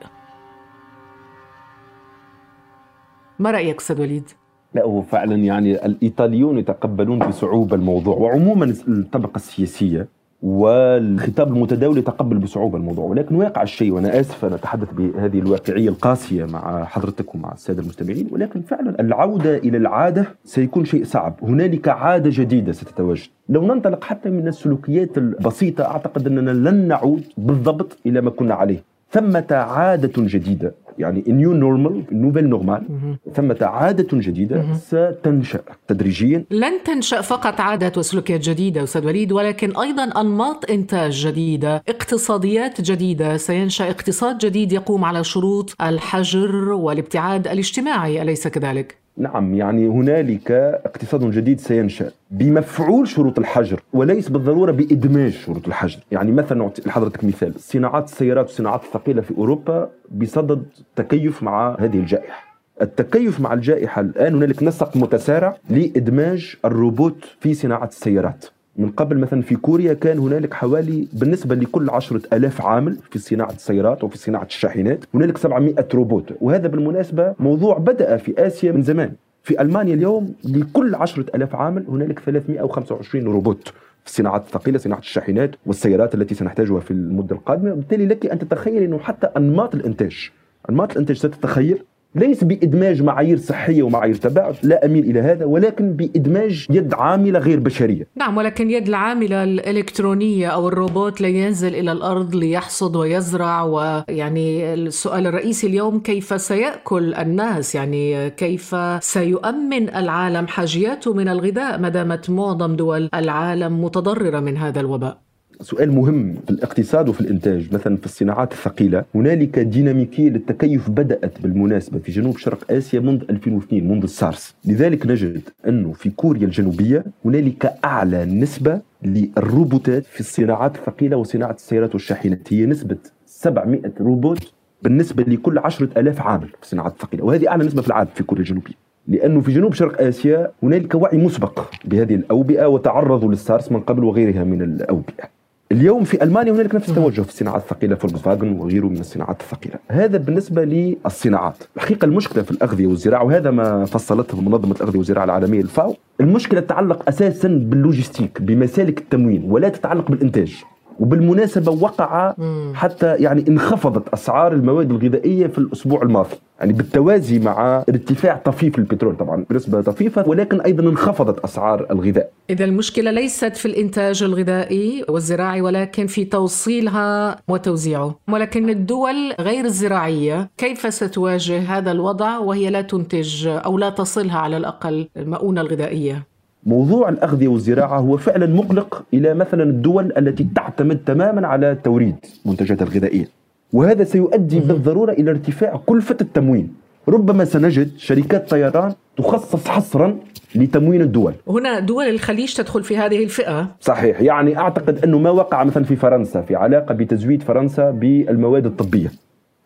ما 3.40 3.52
رأيك 3.52 3.80
أستاذ 3.82 4.02
وليد؟ 4.02 4.32
لا 4.76 4.84
هو 4.84 5.02
فعلا 5.02 5.36
يعني 5.36 5.86
الإيطاليون 5.86 6.58
يتقبلون 6.58 7.20
بصعوبه 7.20 7.76
الموضوع 7.76 8.16
وعموما 8.18 8.74
الطبقة 8.88 9.36
السياسية 9.36 10.08
والخطاب 10.44 11.48
المتداول 11.54 11.98
يتقبل 11.98 12.38
بصعوبه 12.38 12.78
الموضوع 12.78 13.06
ولكن 13.06 13.36
واقع 13.36 13.64
الشيء 13.64 13.92
وأنا 13.92 14.20
آسف 14.20 14.46
أنا 14.46 14.56
أتحدث 14.56 14.88
بهذه 14.94 15.40
الواقعية 15.40 15.90
القاسية 15.90 16.46
مع 16.46 16.86
حضرتك 16.86 17.36
ومع 17.36 17.52
السادة 17.54 17.82
المستمعين 17.82 18.28
ولكن 18.32 18.62
فعلا 18.62 19.00
العودة 19.00 19.58
إلى 19.58 19.78
العادة 19.78 20.26
سيكون 20.46 20.86
شيء 20.86 21.04
صعب 21.04 21.36
هنالك 21.42 21.88
عادة 21.88 22.30
جديدة 22.34 22.72
ستتواجد. 22.72 23.28
لو 23.50 23.66
ننطلق 23.66 24.04
حتى 24.04 24.30
من 24.30 24.48
السلوكيات 24.48 25.18
البسيطة 25.18 25.84
أعتقد 25.84 26.28
أننا 26.28 26.70
لن 26.70 26.88
نعود 26.88 27.24
بالضبط 27.38 27.98
إلى 28.06 28.22
ما 28.22 28.30
كنا 28.30 28.54
عليه. 28.54 28.84
ثمة 29.12 29.48
عادة 29.52 30.14
جديدة 30.18 30.74
يعني 31.00 31.24
new 31.28 31.54
normal 31.54 32.04
nouvelle 32.12 32.50
normale 32.50 32.84
ثمة 33.34 33.58
عادة 33.62 34.08
جديدة 34.14 34.66
ستنشأ 34.74 35.62
تدريجيا. 35.88 36.46
لن 36.52 36.84
تنشأ 36.86 37.22
فقط 37.22 37.62
عادات 37.62 37.98
وسلوكيات 37.98 38.42
جديدة 38.42 38.84
أستاذ 38.84 39.06
وليد 39.06 39.32
ولكن 39.32 39.78
أيضا 39.78 40.04
أنماط 40.04 40.72
إنتاج 40.72 41.28
جديدة 41.28 41.84
اقتصاديات 41.90 42.82
جديدة. 42.82 43.38
سينشأ 43.38 43.90
اقتصاد 43.90 44.38
جديد 44.38 44.72
يقوم 44.72 45.06
على 45.06 45.24
شروط 45.24 45.76
الحجر 45.82 46.56
والابتعاد 46.56 47.48
الاجتماعي 47.48 48.22
أليس 48.22 48.48
كذلك؟ 48.48 49.05
نعم 49.18 49.56
يعني 49.56 49.88
هنالك 49.88 50.52
اقتصاد 50.86 51.32
جديد 51.32 51.60
سينشأ 51.60 52.12
بمفعول 52.32 53.08
شروط 53.08 53.40
الحجر 53.40 53.82
وليس 53.94 54.30
بالضرورة 54.30 54.72
بإدماج 54.72 55.32
شروط 55.32 55.68
الحجر. 55.68 56.00
يعني 56.12 56.32
مثلا 56.32 56.58
نعطي 56.58 56.82
لحضرتك 56.86 57.24
مثال 57.24 57.60
صناعات 57.60 58.06
السيارات 58.10 58.46
والصناعات 58.46 58.84
الثقيلة 58.84 59.22
في 59.22 59.38
أوروبا 59.38 59.90
بصدد 60.12 60.64
تكيف 60.96 61.44
مع 61.44 61.76
هذه 61.80 62.00
الجائحة. 62.00 62.44
التكيف 62.82 63.40
مع 63.40 63.54
الجائحة 63.54 64.02
الآن 64.02 64.36
هنالك 64.36 64.64
نسق 64.64 64.98
متسارع 64.98 65.58
لإدماج 65.70 66.56
الروبوت 66.66 67.26
في 67.40 67.54
صناعة 67.54 67.88
السيارات. 67.88 68.46
من 68.78 68.90
قبل 68.90 69.18
مثلا 69.18 69.42
في 69.42 69.56
كوريا 69.56 69.94
كان 69.94 70.20
هنالك 70.20 70.54
حوالي 70.54 71.08
بالنسبة 71.14 71.56
لكل 71.56 71.90
عشرة 71.90 72.22
ألاف 72.34 72.62
عامل 72.62 72.98
في 73.12 73.20
صناعة 73.20 73.52
السيارات 73.52 74.04
وفي 74.04 74.18
صناعة 74.18 74.44
الشاحنات 74.44 75.06
هنالك 75.14 75.38
700 75.38 75.76
روبوت. 75.94 76.34
وهذا 76.42 76.68
بالمناسبة 76.68 77.36
موضوع 77.40 77.78
بدأ 77.78 78.18
في 78.18 78.48
آسيا 78.48 78.72
من 78.72 78.82
زمان. 78.82 79.14
في 79.44 79.62
ألمانيا 79.62 79.94
اليوم 79.94 80.34
لكل 80.44 80.96
عشرة 80.96 81.26
ألاف 81.36 81.56
عامل 81.56 81.86
هنالك 81.88 82.20
325 82.20 83.26
روبوت 83.26 83.68
في 84.04 84.12
الصناعات 84.12 84.46
الثقيلة 84.46 84.78
صناعة 84.78 85.00
الشاحنات 85.00 85.56
والسيارات 85.66 86.16
التي 86.16 86.36
سنحتاجها 86.36 86.80
في 86.80 86.92
المدة 86.92 87.36
القادمة. 87.36 87.72
وبالتالي 87.72 88.06
لك 88.06 88.26
أن 88.26 88.40
تتخيل 88.40 88.84
إنه 88.84 89.00
حتى 89.00 89.28
أنماط 89.38 89.76
الإنتاج 89.76 90.30
أنماط 90.70 90.92
الإنتاج 90.92 91.18
ستتخيل؟ 91.18 91.84
ليس 92.16 92.44
بإدماج 92.44 93.04
معايير 93.04 93.38
صحية 93.38 93.84
ومعايير 93.84 94.16
تباعد 94.16 94.56
لا 94.64 94.86
أميل 94.86 95.04
إلى 95.04 95.20
هذا 95.20 95.46
ولكن 95.46 95.94
بإدماج 95.94 96.66
يد 96.70 96.94
عاملة 96.94 97.40
غير 97.40 97.60
بشرية. 97.60 98.08
نعم 98.16 98.38
ولكن 98.38 98.70
يد 98.70 98.88
العاملة 98.88 99.44
الإلكترونية 99.44 100.48
أو 100.48 100.68
الروبوت 100.68 101.22
لا 101.22 101.28
ينزل 101.28 101.76
إلى 101.76 101.92
الأرض 101.92 102.36
ليحصد 102.36 102.96
ويزرع 102.96 103.64
ويعني 103.64 104.74
السؤال 104.74 105.28
الرئيسي 105.28 105.68
اليوم 105.68 106.00
كيف 106.00 106.42
سيأكل 106.42 107.14
الناس؟ 107.14 107.76
يعني 107.76 108.30
كيف 108.30 108.76
سيؤمن 109.00 109.90
العالم؟ 109.90 110.48
حاجياته 110.48 111.14
من 111.14 111.28
الغذاء 111.28 111.80
ما 111.80 111.90
دامت 111.90 112.30
معظم 112.30 112.76
دول 112.76 113.10
العالم 113.14 113.84
متضررة 113.84 114.40
من 114.40 114.58
هذا 114.58 114.80
الوباء. 114.80 115.25
سؤال 115.62 115.92
مهم 115.92 116.34
في 116.34 116.50
الاقتصاد 116.50 117.10
وفي 117.10 117.22
الإنتاج 117.22 117.74
مثلا 117.74 117.98
في 117.98 118.06
الصناعات 118.06 118.52
الثقيلة 118.52 119.04
هنالك 119.16 119.60
ديناميكية 119.60 120.30
للتكيف 120.30 120.90
بدأت 120.90 121.42
بالمناسبة 121.42 122.00
في 122.00 122.12
جنوب 122.12 122.38
شرق 122.38 122.72
آسيا 122.72 123.00
منذ 123.00 123.24
2002 123.30 123.88
منذ 123.88 124.04
السارس. 124.04 124.56
لذلك 124.66 125.06
نجد 125.06 125.42
أنه 125.68 125.92
في 125.92 126.10
كوريا 126.10 126.46
الجنوبية 126.46 127.04
هنالك 127.26 127.74
أعلى 127.86 128.26
نسبة 128.26 128.82
للروبوتات 129.04 130.06
في 130.06 130.20
الصناعات 130.20 130.76
الثقيلة 130.76 131.18
وصناعة 131.18 131.54
السيارات 131.54 131.94
والشاحنات. 131.94 132.54
هي 132.54 132.66
نسبة 132.66 132.98
700 133.26 133.82
روبوت 134.02 134.54
بالنسبة 134.84 135.24
لكل 135.24 135.58
10000 135.58 136.22
عامل 136.22 136.48
في 136.48 136.64
الصناعات 136.64 136.94
الثقيلة 136.94 137.26
وهذه 137.26 137.48
أعلى 137.48 137.66
نسبة 137.66 137.82
في 137.82 137.88
العالم 137.88 138.10
في 138.16 138.24
كوريا 138.24 138.44
الجنوبية. 138.44 138.74
لأنه 139.08 139.42
في 139.42 139.54
جنوب 139.54 139.74
شرق 139.74 140.02
آسيا 140.02 140.52
هنالك 140.64 140.96
وعي 140.96 141.18
مسبق 141.18 141.66
بهذه 141.86 142.16
الأوبئة 142.16 142.66
وتعرضوا 142.66 143.30
للسارس 143.30 143.72
من 143.72 143.80
قبل 143.80 144.04
وغيرها 144.04 144.44
من 144.44 144.62
الأوبئة. 144.62 145.36
اليوم 145.72 146.04
في 146.04 146.24
ألمانيا 146.24 146.54
هنالك 146.54 146.76
نفس 146.76 146.90
التوجه 146.90 147.22
في 147.22 147.30
الصناعات 147.30 147.62
الثقيله 147.62 147.96
فولكس 147.96 148.20
فاجن 148.20 148.60
وغيره 148.60 148.86
من 148.86 149.00
الصناعات 149.00 149.42
الثقيلة. 149.42 149.76
هذا 149.88 150.18
بالنسبة 150.18 150.64
للصناعات. 150.64 151.58
الحقيقة 151.76 152.06
المشكلة 152.06 152.44
في 152.44 152.52
الأغذية 152.52 152.88
والزراعة 152.88 153.24
وهذا 153.24 153.52
ما 153.52 153.86
فصلته 153.86 154.42
منظمة 154.42 154.76
الأغذية 154.76 154.98
والزراعة 154.98 155.24
العالمية 155.24 155.62
الفاو 155.62 155.96
المشكلة 156.22 156.60
تتعلق 156.60 157.04
أساسا 157.08 157.48
باللوجستيك 157.48 158.42
بمسالك 158.42 159.00
التموين 159.00 159.44
ولا 159.44 159.70
تتعلق 159.70 160.12
بالإنتاج. 160.12 160.64
وبالمناسبة 161.00 161.72
وقع 161.72 162.34
حتى 162.74 163.16
يعني 163.16 163.46
انخفضت 163.48 164.10
أسعار 164.10 164.54
المواد 164.54 164.92
الغذائية 164.92 165.48
في 165.48 165.58
الأسبوع 165.58 166.02
الماضي. 166.02 166.36
يعني 166.60 166.74
بالتوازي 166.74 167.40
مع 167.40 167.84
ارتفاع 167.90 168.42
طفيف 168.46 168.78
البترول 168.80 169.18
طبعا 169.18 169.46
بنسبة 169.50 169.82
طفيفة 169.82 170.30
ولكن 170.30 170.62
أيضا 170.62 170.84
انخفضت 170.84 171.40
أسعار 171.40 171.88
الغذاء. 171.92 172.32
إذا 172.50 172.66
المشكلة 172.66 173.12
ليست 173.12 173.56
في 173.58 173.66
الإنتاج 173.66 174.24
الغذائي 174.24 175.06
والزراعي 175.10 175.62
ولكن 175.62 176.08
في 176.08 176.26
توصيلها 176.26 177.38
وتوزيعه. 177.48 178.20
ولكن 178.30 178.70
الدول 178.70 179.34
غير 179.40 179.66
الزراعية 179.66 180.50
كيف 180.58 180.94
ستواجه 180.94 181.60
هذا 181.60 181.92
الوضع 181.92 182.38
وهي 182.38 182.70
لا 182.70 182.82
تنتج 182.82 183.48
أو 183.48 183.78
لا 183.78 183.90
تصلها 183.90 184.38
على 184.40 184.58
الأقل 184.58 185.08
المؤونة 185.18 185.62
الغذائية؟ 185.62 186.35
موضوع 186.66 187.10
الأغذية 187.10 187.48
والزراعة 187.48 188.00
هو 188.00 188.18
فعلا 188.18 188.48
مقلق 188.48 189.04
إلى 189.14 189.34
مثلا 189.34 189.64
الدول 189.64 190.14
التي 190.18 190.48
تعتمد 190.56 190.98
تماما 191.06 191.48
على 191.48 191.78
توريد 191.84 192.16
منتجاتها 192.46 192.86
الغذائية. 192.86 193.28
وهذا 193.74 194.04
سيؤدي 194.04 194.60
بالضرورة 194.60 195.12
إلى 195.12 195.32
ارتفاع 195.32 195.82
كلفة 195.86 196.18
التموين. 196.22 196.74
ربما 197.08 197.46
سنجد 197.46 197.92
شركات 197.98 198.50
طيران 198.50 198.94
تخصص 199.18 199.68
حصرا 199.68 200.18
لتموين 200.56 201.02
الدول. 201.02 201.34
هنا 201.48 201.80
دول 201.80 202.06
الخليج 202.06 202.54
تدخل 202.54 202.84
في 202.84 202.98
هذه 202.98 203.24
الفئة. 203.24 203.68
صحيح. 203.82 204.22
يعني 204.22 204.58
أعتقد 204.58 205.04
أنه 205.04 205.20
ما 205.20 205.30
وقع 205.30 205.64
مثلا 205.64 205.84
في 205.84 205.96
فرنسا 205.96 206.42
في 206.42 206.56
علاقة 206.56 206.94
بتزويد 206.94 207.44
فرنسا 207.44 207.92
بالمواد 207.92 208.66
الطبية. 208.66 209.12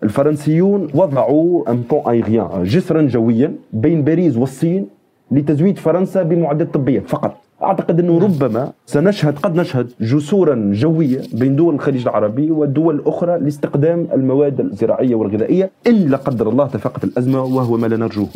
الفرنسيون 0.04 0.88
وضعوا 0.94 1.72
ان 1.72 1.84
بون 1.92 2.64
جسرا 2.64 3.02
جويا 3.02 3.54
بين 3.74 4.04
باريس 4.04 4.38
والصين 4.38 4.88
لتزويد 5.32 5.78
فرنسا 5.78 6.24
بمعدات 6.24 6.74
طبيه 6.74 7.00
فقط. 7.00 7.38
أعتقد 7.64 8.00
أنه 8.00 8.20
ربما 8.20 8.72
سنشهد 8.86 9.40
قد 9.40 9.56
نشهد 9.56 9.92
جسورا 10.02 10.72
جوية 10.74 11.22
بين 11.34 11.56
دول 11.56 11.76
الخليج 11.76 12.02
العربي 12.02 12.52
والدول 12.52 12.96
الاخرى 12.96 13.40
لاستخدام 13.40 14.08
المواد 14.14 14.60
الزراعية 14.60 15.16
والغذائية 15.16 15.72
إن 15.88 15.94
لا 15.94 16.18
قدر 16.18 16.50
الله 16.50 16.68
تفاقت 16.68 17.04
الأزمة 17.04 17.44
وهو 17.44 17.78
ما 17.78 17.88
لا 17.88 17.98
نرجوه 17.98 18.28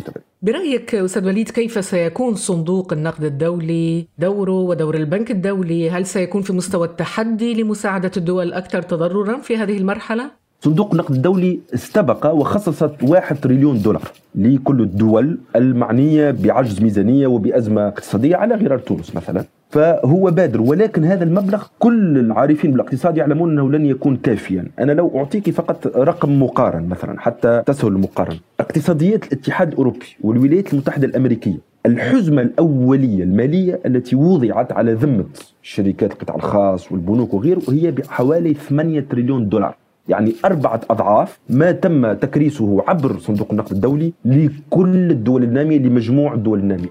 برأيك 0.42 0.94
أستاذ 0.94 1.26
وليد 1.26 1.48
كيف 1.48 1.84
سيكون 1.84 2.34
صندوق 2.34 2.92
النقد 2.92 3.24
الدولي 3.24 4.06
دوره 4.18 4.60
ودور 4.60 4.94
البنك 4.94 5.30
الدولي؟ 5.30 5.90
هل 5.90 6.06
سيكون 6.06 6.42
في 6.42 6.52
مستوى 6.52 6.86
التحدي 6.86 7.62
لمساعدة 7.62 8.10
الدول 8.16 8.46
الاكثر 8.46 8.82
تضررا 8.82 9.38
في 9.38 9.56
هذه 9.56 9.78
المرحلة؟ 9.78 10.43
صندوق 10.64 10.90
النقد 10.92 11.14
الدولي 11.14 11.60
استبق 11.74 12.26
وخصصت 12.26 13.02
واحد 13.02 13.36
تريليون 13.36 13.82
دولار 13.82 14.02
لكل 14.34 14.80
الدول 14.80 15.38
المعنية 15.56 16.30
بعجز 16.30 16.82
ميزانية 16.82 17.26
وبأزمة 17.26 17.88
اقتصادية 17.88 18.36
على 18.36 18.54
غرار 18.54 18.78
تونس 18.78 19.16
مثلا. 19.16 19.44
فهو 19.70 20.30
بادر 20.30 20.60
ولكن 20.60 21.04
هذا 21.04 21.24
المبلغ 21.24 21.66
كل 21.78 22.18
العارفين 22.18 22.70
بالاقتصاد 22.72 23.16
يعلمون 23.16 23.50
أنه 23.50 23.70
لن 23.70 23.86
يكون 23.86 24.16
كافيا. 24.16 24.66
أنا 24.78 24.92
لو 24.92 25.12
أعطيك 25.16 25.50
فقط 25.50 25.96
رقم 25.96 26.42
مقارن 26.42 26.88
مثلا 26.88 27.20
حتى 27.20 27.62
تسهل 27.66 27.88
المقارنة. 27.88 28.38
اقتصاديات 28.60 29.24
الاتحاد 29.24 29.68
الأوروبي 29.68 30.06
والولايات 30.20 30.72
المتحدة 30.72 31.06
الأمريكية 31.06 31.58
الحزمة 31.86 32.42
الأولية 32.42 33.24
المالية 33.24 33.80
التي 33.86 34.16
وضعت 34.16 34.72
على 34.72 34.92
ذمة 34.92 35.24
شركات 35.62 36.12
القطاع 36.12 36.36
الخاص 36.36 36.92
والبنوك 36.92 37.34
وغيره 37.34 37.62
هي 37.70 37.90
بحوالي 37.90 38.54
8 38.54 39.00
تريليون 39.00 39.48
دولار. 39.48 39.76
يعني 40.08 40.34
أربعة 40.44 40.80
أضعاف 40.90 41.38
ما 41.48 41.72
تم 41.72 42.12
تكريسه 42.12 42.84
عبر 42.88 43.18
صندوق 43.18 43.48
النقد 43.50 43.72
الدولي 43.72 44.12
لكل 44.24 45.10
الدول 45.10 45.42
النامية 45.42 45.78
لمجموع 45.78 46.34
الدول 46.34 46.58
النامية. 46.58 46.88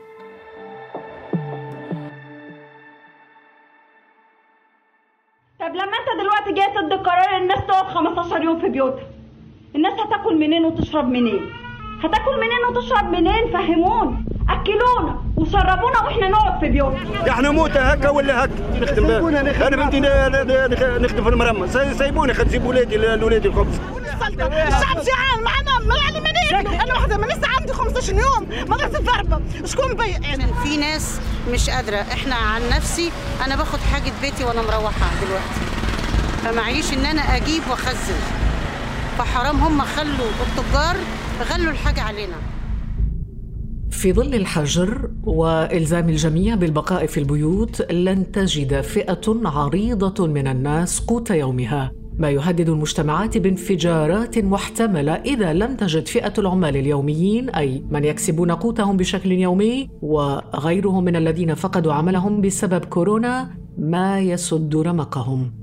طب 5.59 5.75
لما 5.75 5.83
أنت 5.99 6.21
دلوقتي 6.21 6.53
جاي 6.53 6.67
تدي 6.83 6.95
قرار 6.95 7.37
الناس 7.41 7.59
تقعد 7.67 7.85
15 7.85 8.43
يوم 8.43 8.59
في 8.61 8.69
بيوتها 8.69 9.03
الناس 9.75 9.93
هتاكل 9.99 10.39
منين 10.39 10.65
وتشرب 10.65 11.05
منين؟ 11.07 11.41
هتاكل 12.03 12.31
منين 12.39 12.65
وتشرب 12.69 13.05
منين؟ 13.05 13.51
فهمون 13.53 14.25
أكلونا 14.49 15.21
وشربونا 15.37 16.01
وإحنا 16.03 16.29
نقعد 16.29 16.59
في 16.59 16.69
بيوتنا 16.69 17.29
إحنا 17.29 17.51
موتى 17.51 17.79
هكا 17.79 18.09
ولا 18.09 18.45
هكا؟ 18.45 18.51
نخدم 18.81 19.05
أنا 19.05 19.75
بنتي 19.75 19.99
نخدم 20.99 21.23
في 21.23 21.29
المرمى. 21.29 21.67
سيبوني 21.97 22.33
خد 22.33 22.49
سيب 22.49 22.65
ولادي 22.65 22.97
لولادي 22.97 23.47
الخبز. 23.47 23.79
الشعب 24.21 25.01
جيعان 25.01 25.43
معنا 25.43 25.79
ما 25.87 25.95
يعني 25.95 26.19
ما 26.19 26.31
ناكلوا 26.31 26.83
أنا 26.83 26.93
واحدة 26.93 27.17
ما 27.17 27.25
لسه 27.25 27.47
عندي 27.59 27.73
15 27.73 28.13
يوم. 28.13 28.49
ما 28.69 28.77
درت 28.77 28.95
الضربة. 28.95 29.41
شكون 29.65 29.93
بي 29.93 30.09
يعني 30.09 30.45
في 30.63 30.77
ناس 30.77 31.19
مش 31.51 31.69
قادرة. 31.69 31.97
إحنا 31.97 32.35
عن 32.35 32.61
نفسي 32.69 33.11
أنا 33.45 33.55
باخد 33.55 33.79
حاجة 33.93 34.11
بيتي 34.21 34.43
وأنا 34.43 34.61
مروحة 34.61 35.09
دلوقتي. 35.21 35.61
فمعيش 36.43 36.93
إن 36.93 37.05
أنا 37.05 37.21
أجيب 37.35 37.63
وأخزن. 37.69 38.19
فحرام 39.17 39.63
هم 39.63 39.81
خلوا 39.81 40.29
التجار 40.47 40.95
غلوا 41.51 41.71
الحاجة 41.71 42.01
علينا. 42.01 42.35
في 44.03 44.13
ظل 44.13 44.35
الحجر 44.35 45.11
وإلزام 45.23 46.09
الجميع 46.09 46.55
بالبقاء 46.55 47.05
في 47.05 47.19
البيوت 47.19 47.91
لن 47.91 48.31
تجد 48.31 48.81
فئة 48.81 49.41
عريضة 49.45 50.27
من 50.27 50.47
الناس 50.47 50.99
قوت 50.99 51.31
يومها. 51.31 51.91
ما 52.17 52.29
يهدد 52.29 52.69
المجتمعات 52.69 53.37
بانفجارات 53.37 54.37
محتملة 54.37 55.13
إذا 55.13 55.53
لم 55.53 55.75
تجد 55.75 56.07
فئة 56.07 56.33
العمال 56.37 56.77
اليوميين 56.77 57.49
أي 57.49 57.83
من 57.91 58.03
يكسبون 58.03 58.51
قوتهم 58.51 58.97
بشكل 58.97 59.31
يومي 59.31 59.89
وغيرهم 60.01 61.03
من 61.03 61.15
الذين 61.15 61.53
فقدوا 61.53 61.93
عملهم 61.93 62.41
بسبب 62.41 62.85
كورونا 62.85 63.49
ما 63.77 64.19
يسد 64.19 64.75
رمقهم. 64.75 65.62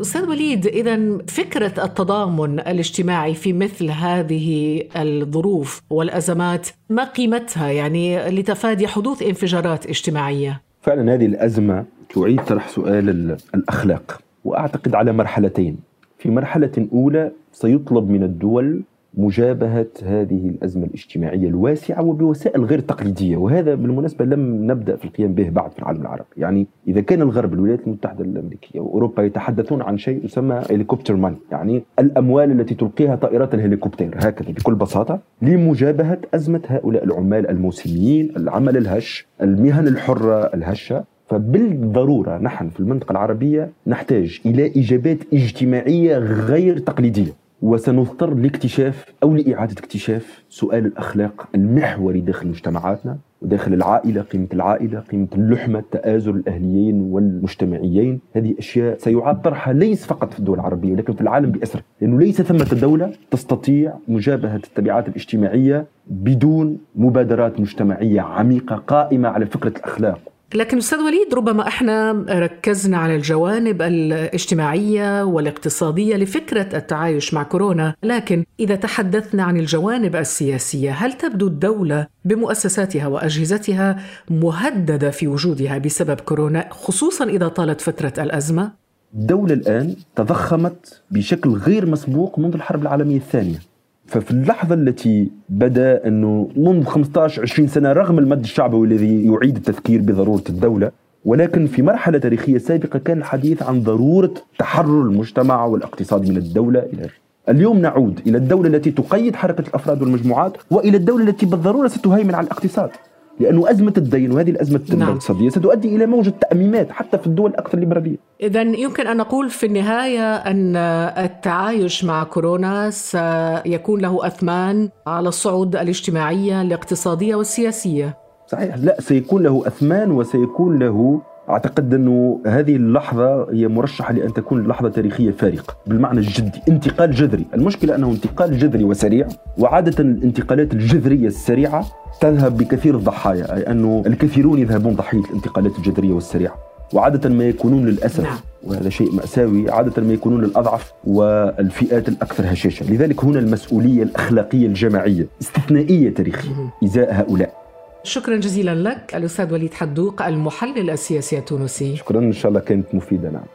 أستاذ 0.00 0.28
وليد 0.28 0.66
إذا 0.66 1.18
فكرة 1.28 1.84
التضامن 1.84 2.60
الاجتماعي 2.60 3.34
في 3.34 3.52
مثل 3.52 3.90
هذه 3.90 4.82
الظروف 4.96 5.82
والأزمات 5.90 6.68
ما 6.88 7.04
قيمتها 7.04 7.70
يعني 7.70 8.30
لتفادي 8.30 8.86
حدوث 8.86 9.22
انفجارات 9.22 9.86
اجتماعية؟ 9.86 10.62
فعلا 10.80 11.14
هذه 11.14 11.26
الأزمة 11.26 11.84
تعيد 12.14 12.44
طرح 12.44 12.68
سؤال 12.68 13.36
الأخلاق 13.54 14.20
وأعتقد 14.44 14.94
على 14.94 15.12
مرحلتين 15.12 15.76
في 16.18 16.30
مرحلة 16.30 16.88
أولى 16.92 17.32
سيطلب 17.52 18.10
من 18.10 18.22
الدول 18.22 18.82
مجابهة 19.18 19.86
هذه 20.04 20.48
الأزمة 20.48 20.84
الاجتماعية 20.86 21.48
الواسعة 21.48 22.02
وبوسائل 22.02 22.64
غير 22.64 22.78
تقليدية 22.78 23.36
وهذا 23.36 23.74
بالمناسبة 23.74 24.24
لم 24.24 24.70
نبدأ 24.70 24.96
في 24.96 25.04
القيام 25.04 25.34
به 25.34 25.48
بعد 25.50 25.72
في 25.72 25.78
العالم 25.78 26.00
العربي. 26.00 26.24
يعني 26.36 26.66
إذا 26.88 27.00
كان 27.00 27.22
الغرب 27.22 27.54
الولايات 27.54 27.86
المتحدة 27.86 28.24
الأمريكية 28.24 28.80
وأوروبا 28.80 29.22
يتحدثون 29.22 29.82
عن 29.82 29.98
شيء 29.98 30.24
يسمى 30.24 30.62
هليكوبتر 30.70 31.16
ماني 31.16 31.36
يعني 31.50 31.82
الأموال 31.98 32.60
التي 32.60 32.74
تلقيها 32.74 33.16
طائرات 33.16 33.54
الهليكوبتر 33.54 34.10
هكذا 34.16 34.52
بكل 34.52 34.74
بساطة 34.74 35.18
لمجابهة 35.42 36.18
أزمة 36.34 36.62
هؤلاء 36.66 37.04
العمال 37.04 37.50
الموسميين 37.50 38.32
العمل 38.36 38.76
الهش 38.76 39.26
المهن 39.42 39.88
الحرة 39.88 40.40
الهشة. 40.54 41.04
فبالضرورة 41.26 42.38
نحن 42.38 42.68
في 42.68 42.80
المنطقة 42.80 43.12
العربية 43.12 43.70
نحتاج 43.86 44.40
إلى 44.46 44.72
إجابات 44.76 45.18
اجتماعية 45.32 46.18
غير 46.18 46.78
تقليدية. 46.78 47.32
وسنضطر 47.62 48.34
لاكتشاف 48.34 49.04
أو 49.22 49.36
لإعادة 49.36 49.72
اكتشاف 49.78 50.44
سؤال 50.48 50.86
الأخلاق 50.86 51.48
المحوري 51.54 52.20
داخل 52.20 52.48
مجتمعاتنا 52.48 53.18
وداخل 53.42 53.74
العائلة 53.74 54.22
قيمة 54.22 54.46
العائلة 54.52 55.00
قيمة 55.00 55.28
اللحمة 55.34 55.82
تآزر 55.90 56.30
الأهليين 56.30 57.00
والمجتمعيين. 57.00 58.20
هذه 58.36 58.54
أشياء 58.58 58.98
سيعاد 58.98 59.42
طرحها 59.42 59.72
ليس 59.72 60.06
فقط 60.06 60.32
في 60.32 60.38
الدول 60.38 60.58
العربية 60.58 60.92
ولكن 60.92 61.12
في 61.12 61.20
العالم 61.20 61.50
باسره 61.50 61.82
لأنه 62.00 62.18
ليس 62.18 62.42
ثمة 62.42 62.80
دولة 62.80 63.12
تستطيع 63.30 63.94
مجابهة 64.08 64.56
التبعات 64.56 65.08
الاجتماعية 65.08 65.86
بدون 66.06 66.78
مبادرات 66.96 67.60
مجتمعية 67.60 68.20
عميقة 68.20 68.76
قائمة 68.76 69.28
على 69.28 69.46
فكرة 69.46 69.72
الأخلاق. 69.78 70.20
لكن 70.54 70.78
أستاذ 70.78 70.98
وليد 70.98 71.34
ربما 71.34 71.68
إحنا 71.68 72.24
ركزنا 72.28 72.98
على 72.98 73.16
الجوانب 73.16 73.82
الاجتماعية 73.82 75.22
والاقتصادية 75.22 76.16
لفكرة 76.16 76.76
التعايش 76.76 77.34
مع 77.34 77.42
كورونا، 77.42 77.94
لكن 78.02 78.44
إذا 78.60 78.74
تحدثنا 78.74 79.42
عن 79.42 79.56
الجوانب 79.56 80.16
السياسية، 80.16 80.90
هل 80.90 81.12
تبدو 81.12 81.46
الدولة 81.46 82.06
بمؤسساتها 82.24 83.06
وأجهزتها 83.06 84.02
مهددة 84.30 85.10
في 85.10 85.28
وجودها 85.28 85.78
بسبب 85.78 86.20
كورونا 86.20 86.68
خصوصا 86.70 87.24
إذا 87.24 87.48
طالت 87.48 87.80
فترة 87.80 88.12
الأزمة؟ 88.18 88.72
الدولة 89.14 89.54
الآن 89.54 89.96
تضخمت 90.16 91.02
بشكل 91.10 91.50
غير 91.50 91.86
مسبوق 91.86 92.38
منذ 92.38 92.54
الحرب 92.54 92.82
العالمية 92.82 93.16
الثانية. 93.16 93.67
ففي 94.08 94.30
اللحظة 94.30 94.74
التي 94.74 95.30
بدأ 95.48 96.06
أنه 96.06 96.48
منذ 96.56 96.84
15 96.84 97.42
20 97.42 97.68
سنة 97.68 97.92
رغم 97.92 98.18
المد 98.18 98.40
الشعبوي 98.40 98.86
الذي 98.86 99.26
يعيد 99.26 99.56
التفكير 99.56 100.00
بضرورة 100.00 100.42
الدولة 100.48 100.90
ولكن 101.24 101.66
في 101.66 101.82
مرحلة 101.82 102.18
تاريخية 102.18 102.58
سابقة 102.58 102.98
كان 102.98 103.18
الحديث 103.18 103.62
عن 103.62 103.82
ضرورة 103.82 104.34
تحرر 104.58 105.02
المجتمع 105.02 105.64
والاقتصاد 105.64 106.28
من 106.28 106.36
الدولة 106.36 106.80
إلى 106.80 107.08
اليوم 107.48 107.78
نعود 107.78 108.20
إلى 108.26 108.38
الدولة 108.38 108.68
التي 108.68 108.90
تقيد 108.90 109.36
حركة 109.36 109.68
الأفراد 109.68 110.02
والمجموعات 110.02 110.56
وإلى 110.70 110.96
الدولة 110.96 111.28
التي 111.28 111.46
بالضرورة 111.46 111.88
ستهيمن 111.88 112.34
على 112.34 112.44
الاقتصاد. 112.44 112.90
لأنه 113.40 113.70
أزمة 113.70 113.92
الدين 113.96 114.32
وهذه 114.32 114.50
الأزمة 114.50 114.80
نعم. 114.88 115.02
الاقتصادية 115.02 115.48
ستؤدي 115.48 115.96
إلى 115.96 116.06
موجة 116.06 116.32
تأميمات 116.40 116.92
حتى 116.92 117.18
في 117.18 117.26
الدول 117.26 117.50
الأكثر 117.50 117.78
ليبرالية. 117.78 118.16
إذا 118.40 118.62
يمكن 118.62 119.06
أن 119.06 119.16
نقول 119.16 119.50
في 119.50 119.66
النهاية 119.66 120.36
أن 120.36 120.76
التعايش 121.24 122.04
مع 122.04 122.24
كورونا 122.24 122.90
سيكون 122.90 124.00
له 124.00 124.26
أثمان 124.26 124.88
على 125.06 125.28
الصعود 125.28 125.76
الاجتماعية 125.76 126.62
الاقتصادية 126.62 127.34
والسياسية. 127.34 128.16
صحيح. 128.46 128.76
لا 128.76 129.00
سيكون 129.00 129.42
له 129.42 129.62
أثمان 129.66 130.10
وسيكون 130.10 130.78
له 130.78 131.20
أعتقد 131.50 131.94
أنه 131.94 132.40
هذه 132.46 132.76
اللحظة 132.76 133.52
هي 133.52 133.68
مرشحة 133.68 134.12
لأن 134.14 134.32
تكون 134.32 134.66
لحظة 134.66 134.88
تاريخية 134.88 135.30
فارقة 135.30 135.76
بالمعنى 135.86 136.18
الجدي 136.18 136.62
انتقال 136.68 137.10
جذري. 137.10 137.44
المشكلة 137.54 137.94
أنه 137.94 138.10
انتقال 138.10 138.58
جذري 138.58 138.84
وسريع 138.84 139.28
وعادة 139.58 140.04
الانتقالات 140.04 140.72
الجذرية 140.72 141.26
السريعة 141.26 141.86
تذهب 142.20 142.56
بكثير 142.56 142.96
الضحايا 142.96 143.56
أي 143.56 143.70
أنه 143.70 144.02
الكثيرون 144.06 144.58
يذهبون 144.58 144.94
ضحية 144.94 145.20
الانتقالات 145.20 145.78
الجذرية 145.78 146.12
والسريعة. 146.12 146.54
وعادة 146.92 147.30
ما 147.30 147.44
يكونون 147.44 147.86
للأسف 147.86 148.24
نعم. 148.24 148.36
وهذا 148.64 148.88
شيء 148.88 149.12
مأساوي 149.12 149.70
عادة 149.70 150.02
ما 150.02 150.12
يكونون 150.12 150.44
الأضعف 150.44 150.92
والفئات 151.04 152.08
الأكثر 152.08 152.52
هشاشة. 152.52 152.92
لذلك 152.92 153.24
هنا 153.24 153.38
المسؤولية 153.38 154.02
الأخلاقية 154.02 154.66
الجماعية 154.66 155.26
استثنائية 155.40 156.14
تاريخية 156.14 156.50
إزاء 156.84 157.14
هؤلاء. 157.14 157.67
شكرا 158.02 158.36
جزيلا 158.36 158.74
لك 158.74 159.14
الأستاذ 159.14 159.52
وليد 159.52 159.74
حدوق 159.74 160.22
المحلل 160.22 160.90
السياسي 160.90 161.38
التونسي. 161.38 161.96
شكرا 161.96 162.18
إن 162.18 162.32
شاء 162.32 162.48
الله 162.48 162.60
كانت 162.60 162.94
مفيدة 162.94 163.30
نعم. 163.30 163.46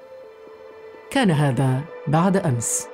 كان 1.12 1.32
هذا 1.32 1.82
بعد 2.08 2.38
أمس. 2.38 2.93